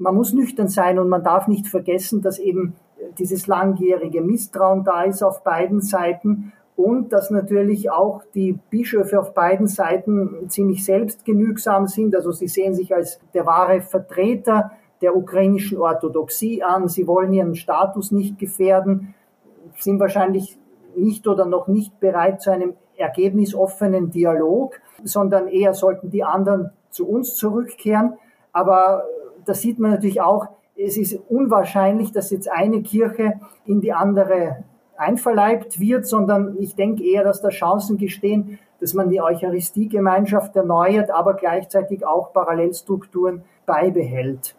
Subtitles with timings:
[0.00, 2.74] man muss nüchtern sein und man darf nicht vergessen, dass eben
[3.18, 9.34] dieses langjährige Misstrauen da ist auf beiden Seiten und dass natürlich auch die Bischöfe auf
[9.34, 12.16] beiden Seiten ziemlich selbstgenügsam sind.
[12.16, 14.72] Also sie sehen sich als der wahre Vertreter
[15.02, 16.88] der ukrainischen Orthodoxie an.
[16.88, 19.14] Sie wollen ihren Status nicht gefährden,
[19.76, 20.56] sind wahrscheinlich
[20.96, 27.06] nicht oder noch nicht bereit zu einem ergebnisoffenen Dialog, sondern eher sollten die anderen zu
[27.06, 28.14] uns zurückkehren.
[28.52, 29.04] Aber
[29.44, 33.34] da sieht man natürlich auch, es ist unwahrscheinlich, dass jetzt eine Kirche
[33.66, 34.64] in die andere
[34.96, 41.10] einverleibt wird, sondern ich denke eher, dass da Chancen gestehen, dass man die Eucharistiegemeinschaft erneuert,
[41.10, 44.56] aber gleichzeitig auch Parallelstrukturen beibehält.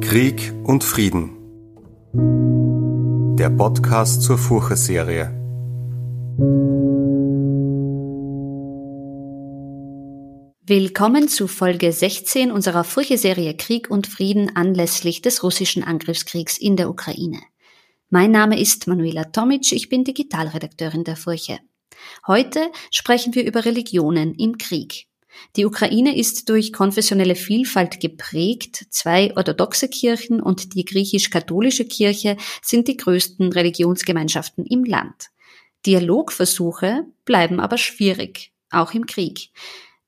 [0.00, 1.30] Krieg und Frieden.
[3.36, 5.43] Der Podcast zur Furche-Serie.
[10.66, 16.88] Willkommen zu Folge 16 unserer Furche-Serie Krieg und Frieden anlässlich des russischen Angriffskriegs in der
[16.88, 17.38] Ukraine.
[18.08, 21.58] Mein Name ist Manuela Tomic, ich bin Digitalredakteurin der Furche.
[22.26, 25.06] Heute sprechen wir über Religionen im Krieg.
[25.56, 28.86] Die Ukraine ist durch konfessionelle Vielfalt geprägt.
[28.88, 35.28] Zwei orthodoxe Kirchen und die griechisch-katholische Kirche sind die größten Religionsgemeinschaften im Land.
[35.84, 39.50] Dialogversuche bleiben aber schwierig, auch im Krieg.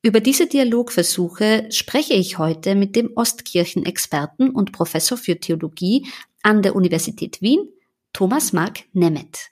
[0.06, 6.06] Über diese Dialogversuche spreche ich heute mit dem Ostkirchenexperten und Professor für Theologie
[6.44, 7.68] an der Universität Wien,
[8.12, 9.50] Thomas Mark Nemeth.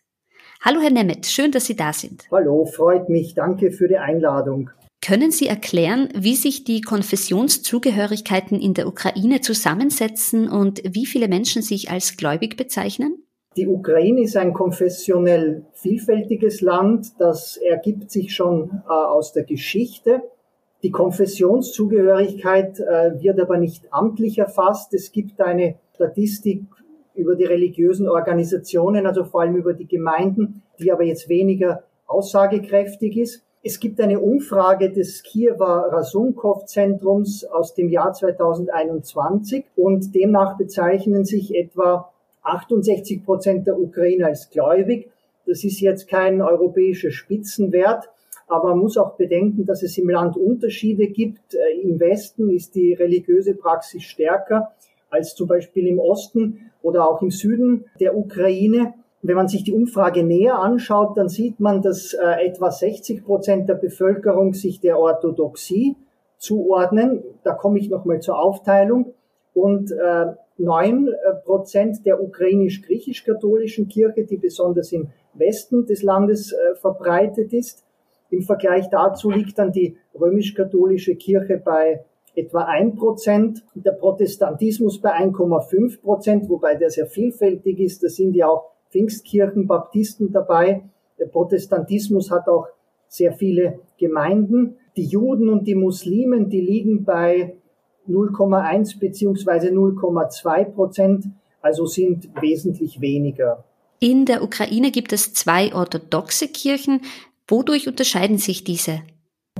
[0.65, 2.29] Hallo Herr Nemeth, schön, dass Sie da sind.
[2.31, 3.35] Hallo, freut mich.
[3.35, 4.71] Danke für die Einladung.
[5.05, 11.63] Können Sie erklären, wie sich die Konfessionszugehörigkeiten in der Ukraine zusammensetzen und wie viele Menschen
[11.63, 13.25] sich als gläubig bezeichnen?
[13.57, 17.09] Die Ukraine ist ein konfessionell vielfältiges Land.
[17.19, 20.23] Das ergibt sich schon äh, aus der Geschichte.
[20.85, 24.93] Die Konfessionszugehörigkeit äh, wird aber nicht amtlich erfasst.
[24.93, 26.61] Es gibt eine Statistik
[27.14, 33.17] über die religiösen Organisationen, also vor allem über die Gemeinden, die aber jetzt weniger aussagekräftig
[33.17, 33.42] ist.
[33.63, 41.55] Es gibt eine Umfrage des Kiewer Rasunkow-Zentrums aus dem Jahr 2021 und demnach bezeichnen sich
[41.55, 42.11] etwa
[42.42, 45.11] 68 Prozent der Ukrainer als gläubig.
[45.47, 48.11] Das ist jetzt kein europäischer Spitzenwert,
[48.47, 51.55] aber man muss auch bedenken, dass es im Land Unterschiede gibt.
[51.55, 54.73] Äh, Im Westen ist die religiöse Praxis stärker
[55.11, 58.95] als zum Beispiel im Osten oder auch im Süden der Ukraine.
[59.23, 63.69] Wenn man sich die Umfrage näher anschaut, dann sieht man, dass äh, etwa 60 Prozent
[63.69, 65.97] der Bevölkerung sich der Orthodoxie
[66.37, 67.23] zuordnen.
[67.43, 69.15] Da komme ich nochmal zur Aufteilung.
[69.55, 70.27] Und äh,
[70.59, 71.11] 9
[71.45, 77.85] Prozent der ukrainisch-griechisch-katholischen Kirche, die besonders im Westen des Landes äh, verbreitet ist.
[78.34, 85.12] Im Vergleich dazu liegt dann die römisch-katholische Kirche bei etwa 1 Prozent, der Protestantismus bei
[85.12, 88.02] 1,5 Prozent, wobei der sehr vielfältig ist.
[88.02, 90.83] Da sind ja auch Pfingstkirchen, Baptisten dabei.
[91.20, 92.67] Der Protestantismus hat auch
[93.06, 94.78] sehr viele Gemeinden.
[94.96, 97.55] Die Juden und die Muslimen, die liegen bei
[98.08, 101.27] 0,1 beziehungsweise 0,2 Prozent,
[101.62, 103.62] also sind wesentlich weniger.
[104.01, 107.01] In der Ukraine gibt es zwei orthodoxe Kirchen.
[107.49, 109.01] Wodurch unterscheiden sich diese?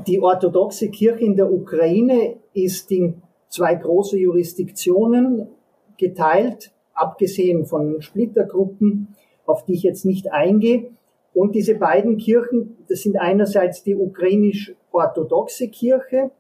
[0.07, 5.49] Die orthodoxe Kirche in der Ukraine ist in zwei große Jurisdiktionen
[5.97, 9.15] geteilt, abgesehen von Splittergruppen
[9.47, 10.91] auf die ich jetzt nicht eingehe.
[11.33, 16.31] Und diese beiden Kirchen, das sind einerseits die ukrainisch-orthodoxe Kirche,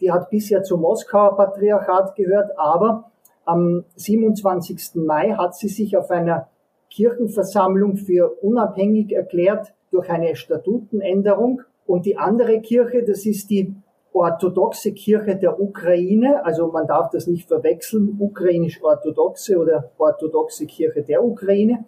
[0.00, 3.10] die hat bisher zum Moskauer Patriarchat gehört, aber
[3.44, 4.94] am 27.
[4.94, 6.48] Mai hat sie sich auf einer
[6.90, 11.62] Kirchenversammlung für unabhängig erklärt durch eine Statutenänderung.
[11.86, 13.74] Und die andere Kirche, das ist die
[14.12, 21.24] orthodoxe Kirche der Ukraine, also man darf das nicht verwechseln, ukrainisch-orthodoxe oder orthodoxe Kirche der
[21.24, 21.84] Ukraine.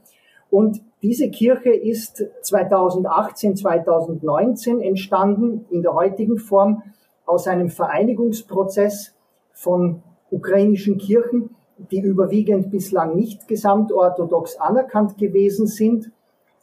[0.50, 6.82] Und diese Kirche ist 2018, 2019 entstanden in der heutigen Form
[7.24, 9.14] aus einem Vereinigungsprozess
[9.52, 11.50] von ukrainischen Kirchen,
[11.90, 16.10] die überwiegend bislang nicht gesamtorthodox anerkannt gewesen sind.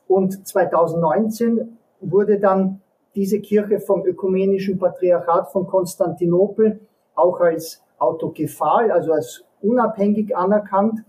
[0.08, 2.82] Und 2019 wurde dann
[3.16, 6.80] diese Kirche vom Ökumenischen Patriarchat von Konstantinopel
[7.16, 11.04] auch als autokephal, also als unabhängig anerkannt.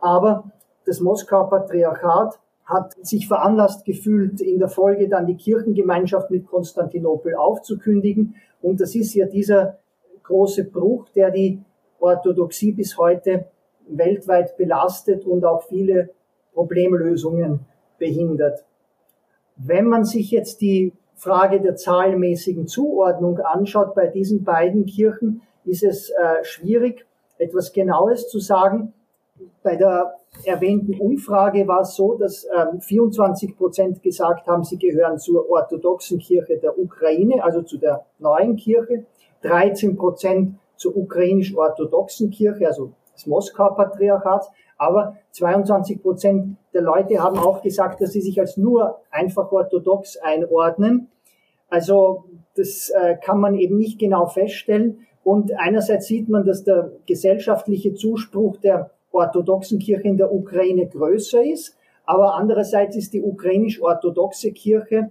[0.00, 0.44] Aber
[0.86, 7.34] das Moskauer Patriarchat hat sich veranlasst gefühlt, in der Folge dann die Kirchengemeinschaft mit Konstantinopel
[7.34, 8.36] aufzukündigen.
[8.62, 9.78] Und das ist ja dieser
[10.22, 11.62] große Bruch, der die
[11.98, 13.46] Orthodoxie bis heute
[13.88, 16.10] weltweit belastet und auch viele
[16.54, 17.60] Problemlösungen
[18.00, 18.64] behindert.
[19.56, 25.84] Wenn man sich jetzt die Frage der zahlenmäßigen Zuordnung anschaut, bei diesen beiden Kirchen ist
[25.84, 27.06] es äh, schwierig,
[27.38, 28.92] etwas Genaues zu sagen.
[29.62, 30.14] Bei der
[30.44, 36.18] erwähnten Umfrage war es so, dass ähm, 24 Prozent gesagt haben, sie gehören zur orthodoxen
[36.18, 39.04] Kirche der Ukraine, also zu der neuen Kirche.
[39.42, 44.50] 13 Prozent zur ukrainisch-orthodoxen Kirche, also des Moskauer Patriarchats.
[44.80, 50.16] Aber 22 Prozent der Leute haben auch gesagt, dass sie sich als nur einfach orthodox
[50.16, 51.08] einordnen.
[51.68, 52.24] Also
[52.56, 55.06] das äh, kann man eben nicht genau feststellen.
[55.22, 61.44] Und einerseits sieht man, dass der gesellschaftliche Zuspruch der orthodoxen Kirche in der Ukraine größer
[61.44, 61.76] ist.
[62.06, 65.10] Aber andererseits ist die ukrainisch-orthodoxe Kirche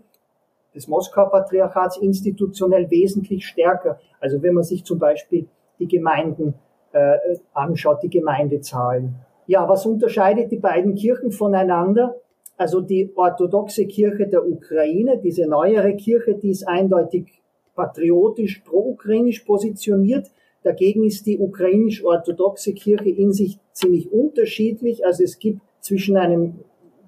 [0.74, 4.00] des Moskauer Patriarchats institutionell wesentlich stärker.
[4.20, 6.56] Also wenn man sich zum Beispiel die Gemeinden
[6.92, 7.18] äh,
[7.54, 9.14] anschaut, die Gemeindezahlen.
[9.50, 12.22] Ja, was unterscheidet die beiden Kirchen voneinander?
[12.56, 17.42] Also die orthodoxe Kirche der Ukraine, diese neuere Kirche, die ist eindeutig
[17.74, 20.30] patriotisch pro-ukrainisch positioniert.
[20.62, 25.04] Dagegen ist die ukrainisch-orthodoxe Kirche in sich ziemlich unterschiedlich.
[25.04, 26.60] Also es gibt zwischen einem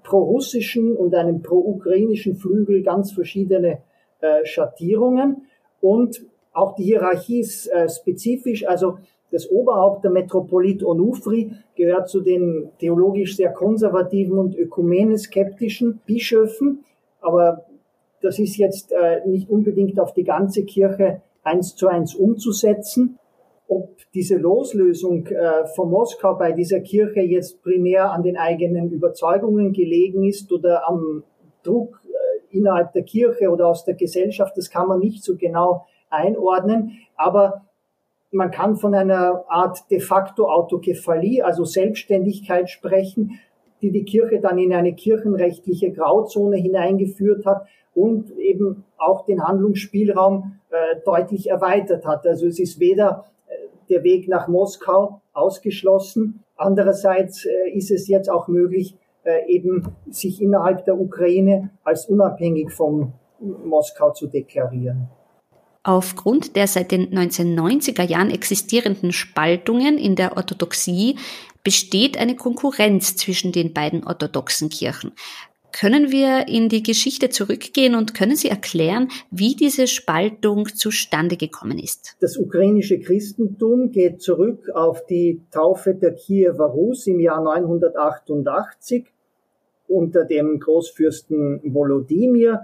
[0.02, 3.84] pro-russischen und einem pro-ukrainischen Flügel ganz verschiedene
[4.20, 5.44] äh, Schattierungen.
[5.80, 8.68] Und auch die Hierarchie ist äh, spezifisch.
[8.68, 8.98] Also
[9.32, 16.84] das Oberhaupt der Metropolit Onufri gehört zu den theologisch sehr konservativen und ökumene-skeptischen Bischöfen.
[17.22, 17.66] Aber
[18.22, 23.18] das ist jetzt äh, nicht unbedingt auf die ganze Kirche eins zu eins umzusetzen.
[23.68, 29.72] Ob diese Loslösung äh, von Moskau bei dieser Kirche jetzt primär an den eigenen Überzeugungen
[29.72, 31.24] gelegen ist oder am
[31.64, 35.86] Druck äh, innerhalb der Kirche oder aus der Gesellschaft, das kann man nicht so genau
[36.10, 36.98] einordnen.
[37.16, 37.62] Aber
[38.32, 43.40] man kann von einer Art de facto Autokephalie, also Selbstständigkeit sprechen,
[43.82, 50.60] die die Kirche dann in eine kirchenrechtliche Grauzone hineingeführt hat und eben auch den Handlungsspielraum
[50.70, 52.26] äh, deutlich erweitert hat.
[52.26, 53.54] Also es ist weder äh,
[53.90, 60.42] der Weg nach Moskau ausgeschlossen, andererseits äh, ist es jetzt auch möglich, äh, eben sich
[60.42, 65.10] innerhalb der Ukraine als unabhängig von Moskau zu deklarieren.
[65.84, 71.18] Aufgrund der seit den 1990er Jahren existierenden Spaltungen in der Orthodoxie
[71.64, 75.14] besteht eine Konkurrenz zwischen den beiden orthodoxen Kirchen.
[75.72, 81.80] Können wir in die Geschichte zurückgehen und können Sie erklären, wie diese Spaltung zustande gekommen
[81.80, 82.18] ist?
[82.20, 89.06] Das ukrainische Christentum geht zurück auf die Taufe der Kiewer Rus im Jahr 988
[89.92, 92.62] unter dem Großfürsten Volodymyr.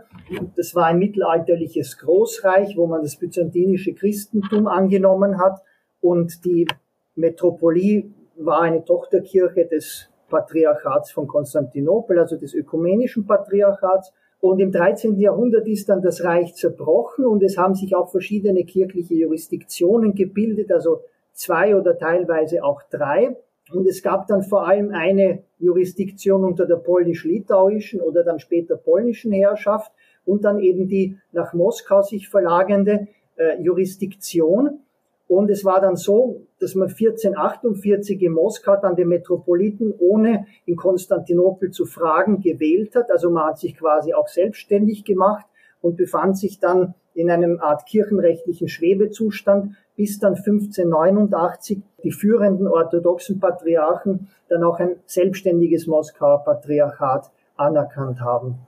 [0.55, 5.61] Das war ein mittelalterliches Großreich, wo man das byzantinische Christentum angenommen hat
[5.99, 6.67] und die
[7.15, 14.13] Metropolie war eine Tochterkirche des Patriarchats von Konstantinopel, also des ökumenischen Patriarchats.
[14.39, 15.17] Und im 13.
[15.17, 20.71] Jahrhundert ist dann das Reich zerbrochen und es haben sich auch verschiedene kirchliche Jurisdiktionen gebildet,
[20.71, 21.01] also
[21.33, 23.35] zwei oder teilweise auch drei.
[23.73, 29.31] Und es gab dann vor allem eine Jurisdiktion unter der polnisch-litauischen oder dann später polnischen
[29.31, 29.91] Herrschaft
[30.25, 34.81] und dann eben die nach Moskau sich verlagernde äh, Jurisdiktion.
[35.27, 40.77] Und es war dann so, dass man 1448 in Moskau dann den Metropoliten ohne in
[40.77, 43.11] Konstantinopel zu fragen gewählt hat.
[43.11, 45.45] Also man hat sich quasi auch selbstständig gemacht
[45.81, 53.39] und befand sich dann in einem Art kirchenrechtlichen Schwebezustand, bis dann 1589 die führenden orthodoxen
[53.39, 58.59] Patriarchen dann auch ein selbstständiges Moskauer Patriarchat anerkannt haben.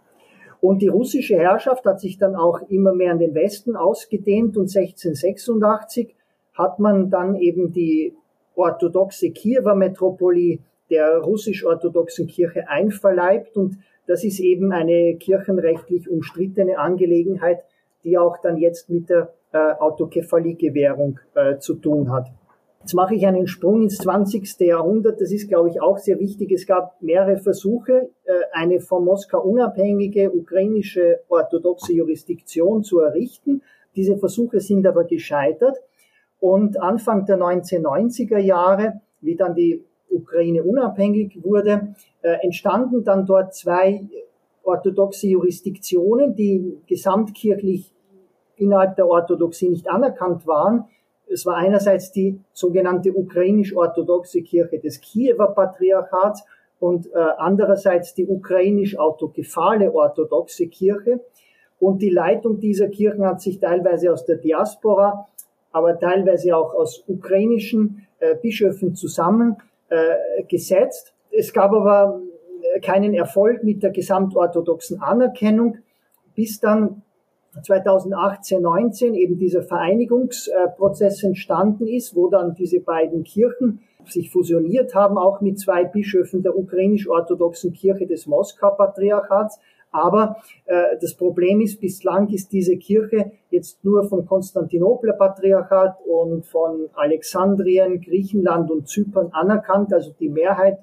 [0.62, 4.76] Und die russische Herrschaft hat sich dann auch immer mehr an den Westen ausgedehnt und
[4.76, 6.16] 1686
[6.54, 8.16] hat man dann eben die
[8.56, 13.78] orthodoxe Kiewer Metropolie der russisch-orthodoxen Kirche einverleibt und
[14.08, 17.64] das ist eben eine kirchenrechtlich umstrittene Angelegenheit,
[18.04, 22.28] die auch dann jetzt mit der äh, Autokephalie-Gewährung äh, zu tun hat.
[22.82, 24.60] Jetzt mache ich einen Sprung ins 20.
[24.62, 25.20] Jahrhundert.
[25.20, 26.52] Das ist, glaube ich, auch sehr wichtig.
[26.52, 33.62] Es gab mehrere Versuche, äh, eine von Moskau unabhängige ukrainische orthodoxe Jurisdiktion zu errichten.
[33.96, 35.78] Diese Versuche sind aber gescheitert.
[36.40, 43.54] Und Anfang der 1990er Jahre, wie dann die Ukraine unabhängig wurde, äh, entstanden dann dort
[43.54, 44.08] zwei
[44.64, 47.92] orthodoxe Jurisdiktionen, die gesamtkirchlich
[48.56, 50.86] innerhalb der Orthodoxie nicht anerkannt waren.
[51.32, 56.44] Es war einerseits die sogenannte ukrainisch-orthodoxe Kirche des Kiewer Patriarchats
[56.80, 61.22] und äh, andererseits die ukrainisch-autokephale orthodoxe Kirche.
[61.80, 65.28] Und die Leitung dieser Kirchen hat sich teilweise aus der Diaspora,
[65.72, 71.14] aber teilweise auch aus ukrainischen äh, Bischöfen zusammengesetzt.
[71.32, 72.22] Äh, es gab aber
[72.82, 75.78] keinen Erfolg mit der gesamtorthodoxen Anerkennung,
[76.36, 77.04] bis dann
[77.64, 85.18] 2018, 19 eben dieser Vereinigungsprozess entstanden ist, wo dann diese beiden Kirchen sich fusioniert haben,
[85.18, 89.60] auch mit zwei Bischöfen der ukrainisch-orthodoxen Kirche des Moskau-Patriarchats.
[89.92, 96.46] Aber äh, das Problem ist, bislang ist diese Kirche jetzt nur vom Konstantinopler Patriarchat und
[96.46, 99.92] von Alexandrien, Griechenland und Zypern anerkannt.
[99.92, 100.80] Also die Mehrheit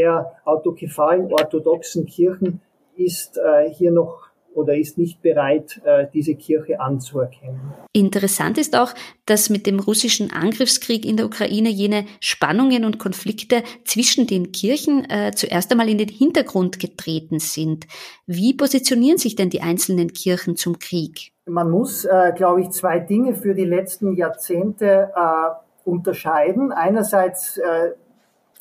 [0.00, 2.60] der autokephalen orthodoxen Kirchen
[2.96, 7.60] ist äh, hier noch oder ist nicht bereit, äh, diese Kirche anzuerkennen.
[7.92, 8.92] Interessant ist auch,
[9.26, 15.08] dass mit dem russischen Angriffskrieg in der Ukraine jene Spannungen und Konflikte zwischen den Kirchen
[15.08, 17.86] äh, zuerst einmal in den Hintergrund getreten sind.
[18.26, 21.32] Wie positionieren sich denn die einzelnen Kirchen zum Krieg?
[21.46, 26.72] Man muss, äh, glaube ich, zwei Dinge für die letzten Jahrzehnte äh, unterscheiden.
[26.72, 27.92] Einerseits, äh,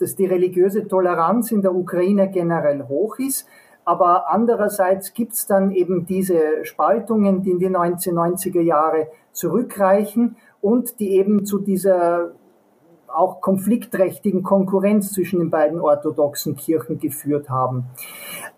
[0.02, 3.48] dass die religiöse Toleranz in der Ukraine generell hoch ist
[3.90, 11.00] aber andererseits gibt es dann eben diese Spaltungen, die in die 1990er Jahre zurückreichen und
[11.00, 12.34] die eben zu dieser
[13.08, 17.86] auch konfliktträchtigen Konkurrenz zwischen den beiden orthodoxen Kirchen geführt haben.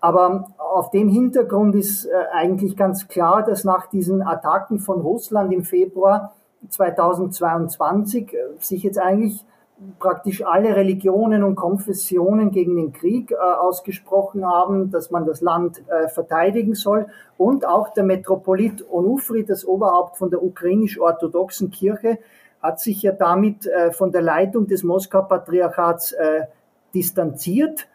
[0.02, 5.50] Aber auf dem Hintergrund ist äh, eigentlich ganz klar, dass nach diesen Attacken von Russland
[5.50, 6.34] im Februar
[6.68, 9.46] 2022 äh, sich jetzt eigentlich
[9.98, 15.82] praktisch alle Religionen und Konfessionen gegen den Krieg äh, ausgesprochen haben, dass man das Land
[15.88, 17.06] äh, verteidigen soll.
[17.36, 22.18] Und auch der Metropolit Onufri, das Oberhaupt von der ukrainisch-orthodoxen Kirche,
[22.62, 26.42] hat sich ja damit äh, von der Leitung des Moskau-Patriarchats äh,
[26.94, 27.88] distanziert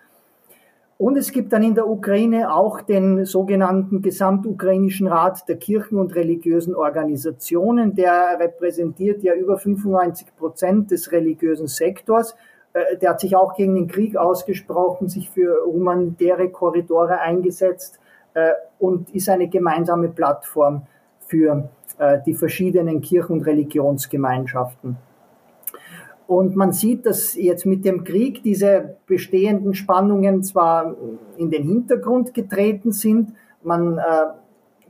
[0.98, 6.16] und es gibt dann in der Ukraine auch den sogenannten Gesamtukrainischen Rat der Kirchen und
[6.16, 7.94] religiösen Organisationen.
[7.94, 12.36] Der repräsentiert ja über 95 Prozent des religiösen Sektors.
[12.74, 18.00] Äh, der hat sich auch gegen den Krieg ausgesprochen, sich für humanitäre Korridore eingesetzt
[18.34, 20.88] äh, und ist eine gemeinsame Plattform
[21.20, 24.98] für äh, die verschiedenen Kirchen- und Religionsgemeinschaften.
[26.28, 30.96] Und man sieht, dass jetzt mit dem Krieg diese bestehenden Spannungen zwar
[31.38, 34.02] in den Hintergrund getreten sind, man äh,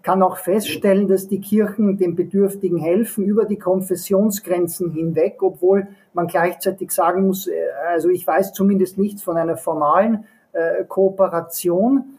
[0.02, 6.28] kann auch feststellen, dass die Kirchen den Bedürftigen helfen über die Konfessionsgrenzen hinweg, obwohl man
[6.28, 7.54] gleichzeitig sagen muss, äh,
[7.88, 12.18] also ich weiß zumindest nichts von einer formalen äh, Kooperation.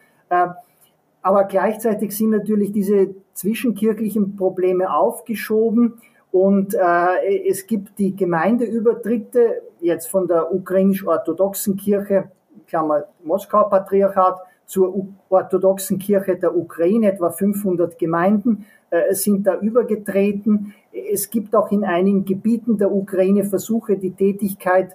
[1.22, 5.94] Aber gleichzeitig sind natürlich diese zwischenkirchlichen Probleme aufgeschoben
[6.30, 12.30] und äh, es gibt die Gemeindeübertritte jetzt von der ukrainisch-orthodoxen Kirche,
[12.66, 20.74] Klammer Moskau-Patriarchat, zur orthodoxen Kirche der Ukraine, etwa 500 Gemeinden äh, sind da übergetreten.
[20.92, 24.94] Es gibt auch in einigen Gebieten der Ukraine Versuche, die Tätigkeit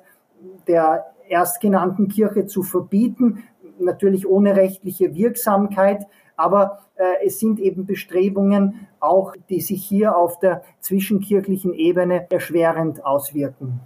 [0.67, 3.43] der erstgenannten Kirche zu verbieten,
[3.79, 6.05] natürlich ohne rechtliche Wirksamkeit.
[6.43, 13.05] Aber äh, es sind eben Bestrebungen auch, die sich hier auf der zwischenkirchlichen Ebene erschwerend
[13.05, 13.79] auswirken.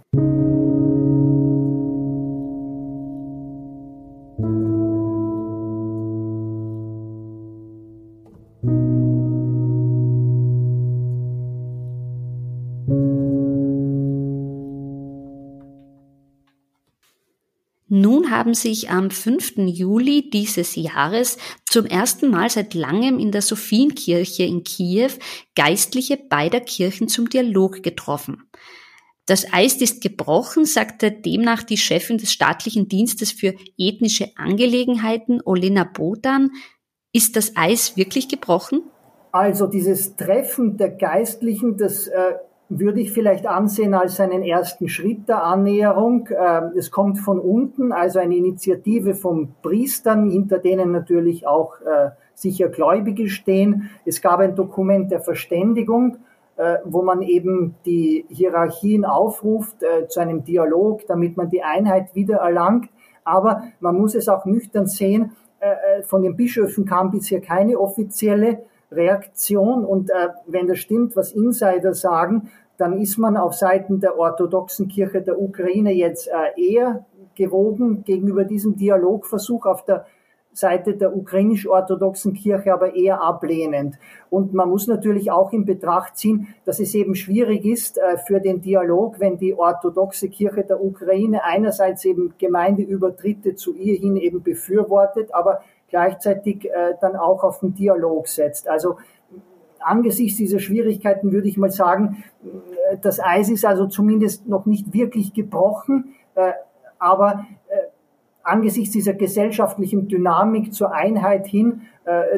[18.38, 19.54] Haben sich am 5.
[19.66, 25.10] Juli dieses Jahres zum ersten Mal seit langem in der Sophienkirche in Kiew
[25.56, 28.48] Geistliche beider Kirchen zum Dialog getroffen.
[29.26, 35.82] Das Eis ist gebrochen, sagte demnach die Chefin des staatlichen Dienstes für ethnische Angelegenheiten, Olena
[35.82, 36.52] Bodan.
[37.12, 38.82] Ist das Eis wirklich gebrochen?
[39.32, 42.34] Also dieses Treffen der Geistlichen, das äh,
[42.68, 46.28] würde ich vielleicht ansehen als einen ersten Schritt der Annäherung.
[46.30, 52.10] Ähm, es kommt von unten, also eine Initiative von Priestern, hinter denen natürlich auch äh,
[52.34, 53.90] sicher Gläubige stehen.
[54.04, 56.18] Es gab ein Dokument der Verständigung,
[56.56, 62.14] äh, wo man eben die Hierarchien aufruft äh, zu einem Dialog, damit man die Einheit
[62.14, 62.90] wieder erlangt.
[63.24, 65.32] Aber man muss es auch nüchtern sehen,
[66.04, 69.84] von den Bischöfen kam bisher keine offizielle Reaktion.
[69.84, 74.88] Und äh, wenn das stimmt, was Insider sagen, dann ist man auf Seiten der orthodoxen
[74.88, 77.04] Kirche der Ukraine jetzt äh, eher
[77.34, 80.06] gewogen gegenüber diesem Dialogversuch auf der
[80.52, 83.96] Seite der ukrainisch-orthodoxen Kirche aber eher ablehnend.
[84.28, 88.40] Und man muss natürlich auch in Betracht ziehen, dass es eben schwierig ist äh, für
[88.40, 94.42] den Dialog, wenn die orthodoxe Kirche der Ukraine einerseits eben Gemeindeübertritte zu ihr hin eben
[94.42, 98.68] befürwortet, aber gleichzeitig äh, dann auch auf den Dialog setzt.
[98.68, 98.98] Also
[99.80, 104.92] angesichts dieser Schwierigkeiten würde ich mal sagen, äh, das Eis ist also zumindest noch nicht
[104.92, 106.52] wirklich gebrochen, äh,
[106.98, 107.76] aber äh,
[108.42, 111.82] angesichts dieser gesellschaftlichen Dynamik zur Einheit hin,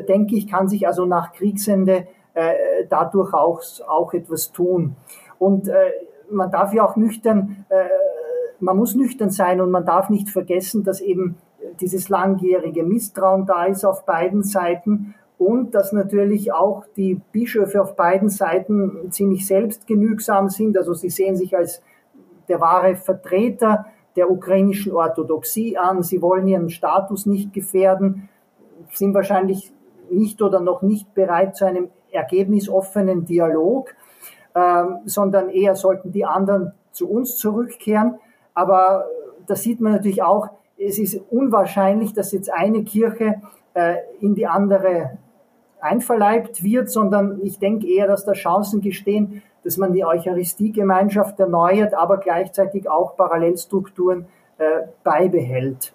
[0.09, 4.97] denke ich, kann sich also nach Kriegsende äh, dadurch auch, auch etwas tun.
[5.39, 5.93] Und äh,
[6.31, 7.85] man darf ja auch nüchtern, äh,
[8.61, 11.37] man muss nüchtern sein und man darf nicht vergessen, dass eben
[11.81, 17.97] dieses langjährige Misstrauen da ist auf beiden Seiten und dass natürlich auch die Bischöfe auf
[17.97, 20.77] beiden Seiten ziemlich selbstgenügsam sind.
[20.77, 21.83] Also sie sehen sich als
[22.49, 23.87] der wahre Vertreter
[24.17, 26.03] der ukrainischen Orthodoxie an.
[26.03, 28.29] Sie wollen ihren Status nicht gefährden,
[28.93, 29.73] sind wahrscheinlich
[30.11, 33.95] nicht oder noch nicht bereit zu einem ergebnisoffenen Dialog,
[34.55, 38.17] äh, sondern eher sollten die anderen zu uns zurückkehren.
[38.53, 39.07] Aber
[39.47, 40.51] da sieht man natürlich auch,
[40.81, 43.41] es ist unwahrscheinlich, dass jetzt eine Kirche
[43.75, 45.19] äh, in die andere
[45.81, 51.95] einverleibt wird, sondern ich denke eher, dass da Chancen gestehen, dass man die Eucharistiegemeinschaft erneuert,
[51.95, 54.27] aber gleichzeitig auch Parallelstrukturen
[54.59, 55.93] äh, beibehält.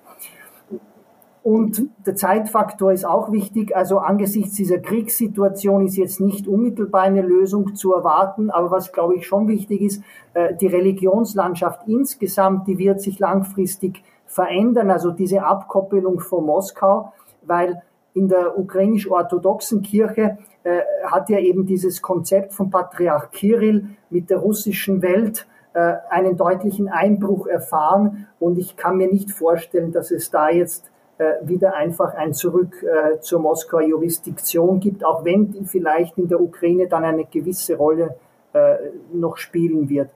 [1.43, 3.75] Und der Zeitfaktor ist auch wichtig.
[3.75, 8.49] Also angesichts dieser Kriegssituation ist jetzt nicht unmittelbar eine Lösung zu erwarten.
[8.49, 14.01] Aber was, glaube ich, schon wichtig ist, äh, die Religionslandschaft insgesamt, die wird sich langfristig
[14.35, 14.91] verändern.
[14.91, 17.13] Also diese Abkoppelung von Moskau,
[17.43, 17.81] weil
[18.13, 24.39] in der ukrainisch-orthodoxen Kirche äh, hat ja eben dieses Konzept von Patriarch Kirill mit der
[24.39, 28.27] russischen Welt äh, einen deutlichen Einbruch erfahren.
[28.39, 32.83] Und ich kann mir nicht vorstellen, dass es da jetzt äh, wieder einfach ein Zurück
[32.83, 38.17] äh, zur Moskauer Jurisdiktion gibt, auch wenn vielleicht in der Ukraine dann eine gewisse Rolle
[38.51, 38.75] äh,
[39.13, 40.09] noch spielen wird.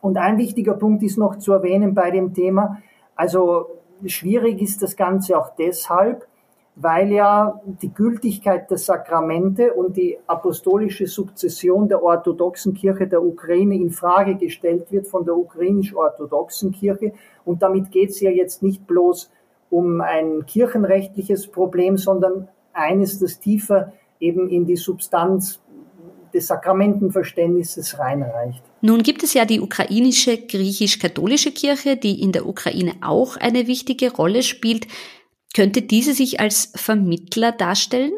[0.00, 2.78] Und ein wichtiger Punkt ist noch zu erwähnen bei dem Thema.
[3.16, 3.66] Also
[4.06, 6.26] schwierig ist das Ganze auch deshalb,
[6.76, 13.76] weil ja die Gültigkeit der Sakramente und die apostolische Sukzession der orthodoxen Kirche der Ukraine
[13.76, 17.12] in Frage gestellt wird von der ukrainisch-orthodoxen Kirche.
[17.44, 19.30] Und damit geht es ja jetzt nicht bloß
[19.70, 25.60] um ein kirchenrechtliches Problem, sondern eines, das tiefer eben in die Substanz
[26.34, 28.62] des Sakramentenverständnisses reinreicht.
[28.80, 34.12] Nun gibt es ja die ukrainische griechisch-katholische Kirche, die in der Ukraine auch eine wichtige
[34.12, 34.86] Rolle spielt.
[35.54, 38.12] Könnte diese sich als Vermittler darstellen?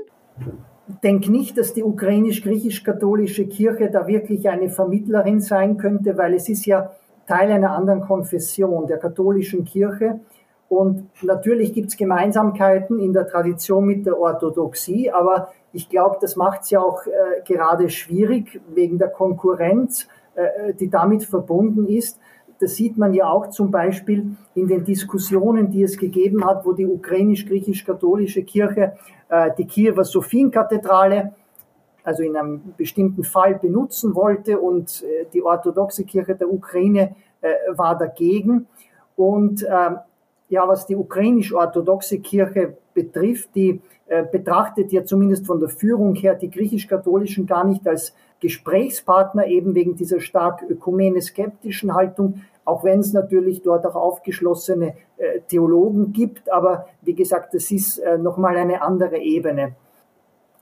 [0.89, 6.49] Ich denke nicht, dass die ukrainisch-griechisch-katholische Kirche da wirklich eine Vermittlerin sein könnte, weil es
[6.49, 6.93] ist ja
[7.27, 10.21] Teil einer anderen Konfession, der katholischen Kirche.
[10.69, 16.37] Und natürlich gibt es Gemeinsamkeiten in der Tradition mit der Orthodoxie, aber ich glaube, das
[16.37, 22.19] macht es ja auch äh, gerade schwierig wegen der Konkurrenz, äh, die damit verbunden ist
[22.59, 26.73] das sieht man ja auch zum Beispiel in den Diskussionen, die es gegeben hat, wo
[26.73, 28.95] die ukrainisch-griechisch-katholische Kirche
[29.29, 31.35] äh, die Kiewer Sophienkathedrale
[32.03, 37.53] also in einem bestimmten Fall benutzen wollte und äh, die orthodoxe Kirche der Ukraine äh,
[37.75, 38.69] war dagegen.
[39.17, 39.91] Und äh,
[40.49, 46.35] ja, was die ukrainisch-orthodoxe Kirche betrifft, die äh, betrachtet ja zumindest von der Führung her
[46.35, 53.13] die griechisch-katholischen gar nicht als Gesprächspartner, eben wegen dieser stark ökumene-skeptischen Haltung, auch wenn es
[53.13, 56.53] natürlich dort auch aufgeschlossene äh, Theologen gibt.
[56.53, 59.75] Aber wie gesagt, das ist äh, nochmal eine andere Ebene.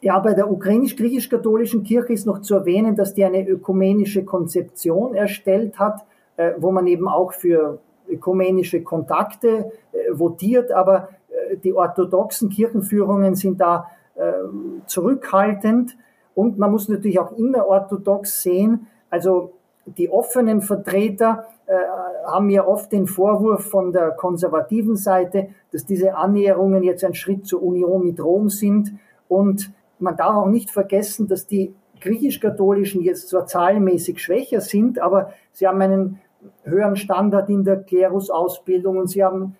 [0.00, 5.78] Ja, bei der ukrainisch-griechisch-katholischen Kirche ist noch zu erwähnen, dass die eine ökumenische Konzeption erstellt
[5.78, 6.04] hat,
[6.36, 13.34] äh, wo man eben auch für ökumenische Kontakte äh, votiert, aber äh, die orthodoxen Kirchenführungen
[13.34, 14.32] sind da äh,
[14.86, 15.96] zurückhaltend
[16.34, 19.52] und man muss natürlich auch innerorthodox sehen, also
[19.86, 21.74] die offenen Vertreter äh,
[22.26, 27.46] haben ja oft den Vorwurf von der konservativen Seite, dass diese Annäherungen jetzt ein Schritt
[27.46, 28.94] zur Union mit Rom sind.
[29.28, 35.32] Und man darf auch nicht vergessen, dass die griechisch-katholischen jetzt zwar zahlenmäßig schwächer sind, aber
[35.52, 36.20] sie haben einen
[36.62, 39.56] höheren Standard in der Klerusausbildung und sie haben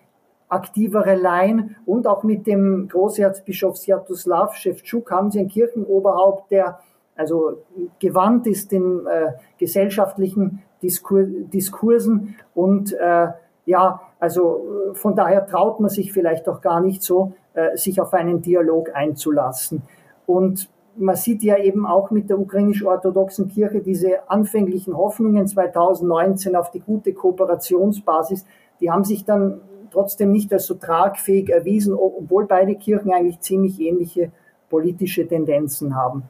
[0.47, 6.79] aktivere Laien und auch mit dem Großerzbischof Sviatoslav Schewtschuk haben sie ein Kirchenoberhaupt, der
[7.15, 7.63] also
[7.99, 13.27] gewandt ist in äh, gesellschaftlichen Diskur Diskursen und äh,
[13.65, 18.13] ja, also von daher traut man sich vielleicht auch gar nicht so, äh, sich auf
[18.13, 19.81] einen Dialog einzulassen.
[20.27, 26.71] Und man sieht ja eben auch mit der ukrainisch-orthodoxen Kirche diese anfänglichen Hoffnungen 2019 auf
[26.71, 28.45] die gute Kooperationsbasis,
[28.79, 33.79] die haben sich dann trotzdem nicht als so tragfähig erwiesen, obwohl beide Kirchen eigentlich ziemlich
[33.79, 34.31] ähnliche
[34.69, 36.23] politische Tendenzen haben.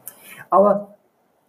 [0.50, 0.96] Aber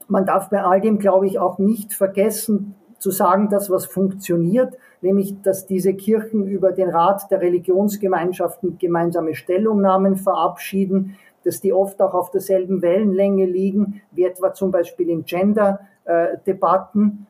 [0.09, 4.79] man darf bei all dem, glaube ich, auch nicht vergessen zu sagen, dass was funktioniert,
[5.03, 12.03] nämlich dass diese Kirchen über den Rat der Religionsgemeinschaften gemeinsame Stellungnahmen verabschieden, dass die oft
[12.03, 17.27] auch auf derselben Wellenlänge liegen, wie etwa zum Beispiel in Gender-Debatten.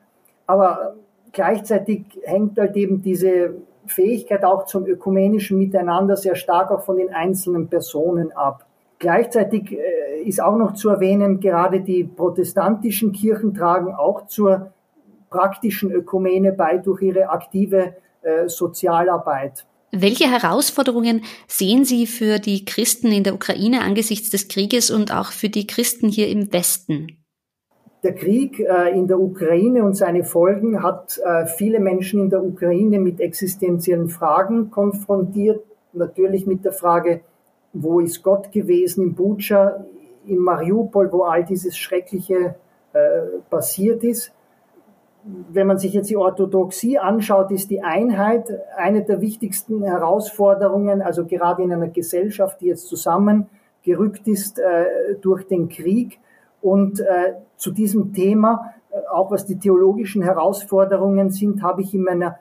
[0.47, 0.95] Aber
[1.31, 3.53] gleichzeitig hängt halt eben diese
[3.85, 8.65] Fähigkeit auch zum ökumenischen Miteinander sehr stark auch von den einzelnen Personen ab.
[8.99, 14.71] Gleichzeitig äh, ist auch noch zu erwähnen, gerade die protestantischen Kirchen tragen auch zur
[15.29, 19.67] praktischen Ökumene bei durch ihre aktive äh, Sozialarbeit.
[19.91, 25.31] Welche Herausforderungen sehen Sie für die Christen in der Ukraine angesichts des Krieges und auch
[25.31, 27.23] für die Christen hier im Westen?
[28.03, 32.43] Der Krieg äh, in der Ukraine und seine Folgen hat äh, viele Menschen in der
[32.43, 35.63] Ukraine mit existenziellen Fragen konfrontiert.
[35.93, 37.21] Natürlich mit der Frage,
[37.73, 39.85] wo ist Gott gewesen, in Bucha,
[40.27, 42.55] in Mariupol, wo all dieses Schreckliche
[42.93, 42.99] äh,
[43.49, 44.31] passiert ist
[45.49, 51.25] wenn man sich jetzt die Orthodoxie anschaut, ist die Einheit eine der wichtigsten Herausforderungen, also
[51.25, 56.19] gerade in einer Gesellschaft, die jetzt zusammengerückt ist äh, durch den Krieg.
[56.61, 62.03] Und äh, zu diesem Thema, äh, auch was die theologischen Herausforderungen sind, habe ich in
[62.03, 62.39] meiner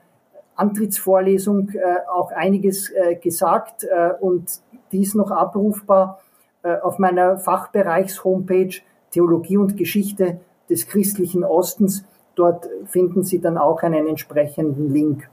[0.57, 1.81] Antrittsvorlesung äh,
[2.13, 4.61] auch einiges äh, gesagt äh, und
[4.93, 6.21] dies noch abrufbar
[6.83, 8.81] auf meiner Fachbereichs-Homepage
[9.13, 12.05] Theologie und Geschichte des christlichen Ostens
[12.37, 15.29] Dort finden Sie dann auch einen entsprechenden Link.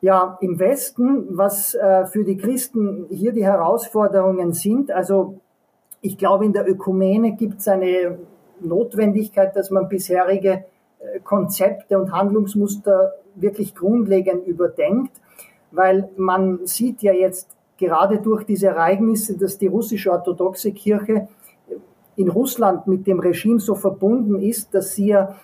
[0.00, 5.38] Ja, im Westen, was äh, für die Christen hier die Herausforderungen sind, also
[6.00, 8.18] ich glaube, in der Ökumene gibt es eine
[8.60, 10.64] Notwendigkeit, dass man bisherige
[10.98, 15.12] äh, Konzepte und Handlungsmuster wirklich grundlegend überdenkt,
[15.70, 21.28] weil man sieht ja jetzt gerade durch diese Ereignisse, dass die russische orthodoxe Kirche
[22.16, 25.36] in Russland mit dem Regime so verbunden ist, dass sie ja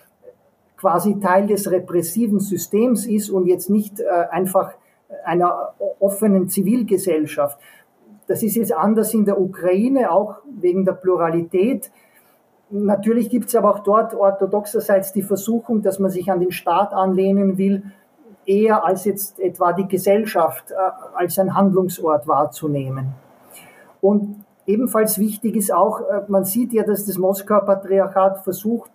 [0.83, 4.73] quasi Teil des repressiven Systems ist und jetzt nicht äh, einfach
[5.23, 7.57] einer offenen Zivilgesellschaft.
[8.27, 11.89] Das ist jetzt anders in der Ukraine, auch wegen der Pluralität.
[12.69, 16.91] Natürlich gibt es aber auch dort orthodoxerseits die Versuchung, dass man sich an den Staat
[16.91, 17.83] anlehnen will,
[18.45, 20.75] eher als jetzt etwa die Gesellschaft äh,
[21.15, 23.13] als ein Handlungsort wahrzunehmen.
[24.01, 28.91] Und ebenfalls wichtig ist auch, äh, man sieht ja, dass das Moskauer Patriarchat versucht,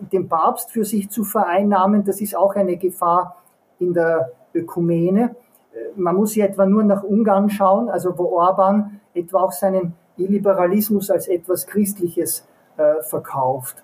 [0.00, 3.36] den Papst für sich zu vereinnahmen, das ist auch eine Gefahr
[3.78, 5.34] in der Ökumene.
[5.72, 9.94] Äh, man muss hier etwa nur nach Ungarn schauen, also wo Orban etwa auch seinen
[10.16, 13.82] Illiberalismus als etwas Christliches äh, verkauft.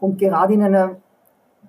[0.00, 0.96] Und gerade in einer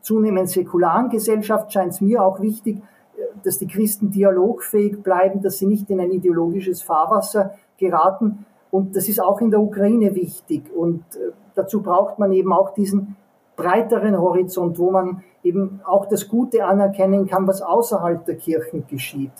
[0.01, 5.57] zunehmend säkularen Gesellschaft scheint es mir auch wichtig, äh, dass die Christen dialogfähig bleiben, dass
[5.57, 8.45] sie nicht in ein ideologisches Fahrwasser geraten.
[8.73, 10.63] Und das ist auch in der Ukraine wichtig.
[10.75, 13.15] Und äh, dazu braucht man eben auch diesen
[13.55, 19.31] breiteren Horizont, wo man eben auch das Gute anerkennen kann, was außerhalb der Kirchen geschieht.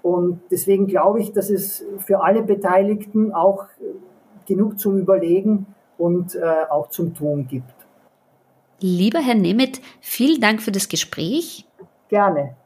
[0.00, 3.92] Und deswegen glaube ich, dass es für alle Beteiligten auch äh,
[4.46, 5.66] genug zum Überlegen
[5.98, 7.74] und äh, auch zum Tun gibt.
[8.80, 11.66] Lieber Herr Nemeth, vielen Dank für das Gespräch.
[12.08, 12.56] Gerne.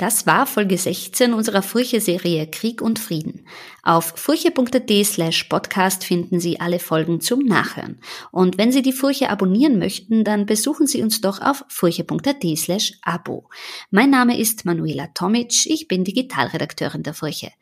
[0.00, 3.44] Das war Folge 16 unserer Furche-Serie Krieg und Frieden.
[3.82, 8.00] Auf furche.at slash podcast finden Sie alle Folgen zum Nachhören.
[8.32, 12.94] Und wenn Sie die Furche abonnieren möchten, dann besuchen Sie uns doch auf furche.at slash
[13.02, 13.50] abo.
[13.90, 17.52] Mein Name ist Manuela Tomic, ich bin Digitalredakteurin der Furche.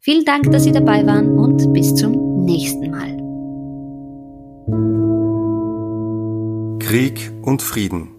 [0.00, 3.18] Vielen Dank, dass Sie dabei waren und bis zum nächsten Mal.
[6.80, 8.10] Krieg und Frieden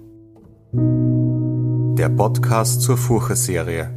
[1.96, 3.95] der Podcast zur Furche-Serie.